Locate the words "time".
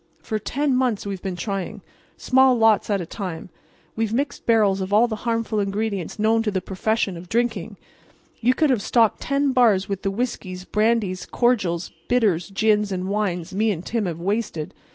3.05-3.49